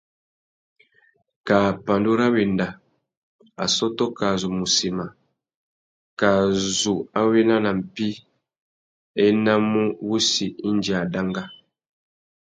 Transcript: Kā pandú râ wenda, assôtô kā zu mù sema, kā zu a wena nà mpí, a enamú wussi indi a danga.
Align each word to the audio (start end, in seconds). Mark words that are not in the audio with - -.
Kā 1.47 1.57
pandú 1.85 2.11
râ 2.19 2.25
wenda, 2.35 2.67
assôtô 3.63 4.05
kā 4.19 4.27
zu 4.41 4.47
mù 4.55 4.65
sema, 4.75 5.05
kā 6.19 6.31
zu 6.79 6.93
a 7.19 7.21
wena 7.31 7.55
nà 7.65 7.71
mpí, 7.79 8.09
a 8.17 8.21
enamú 9.27 9.81
wussi 10.07 10.47
indi 10.69 10.91
a 11.01 11.03
danga. 11.13 11.43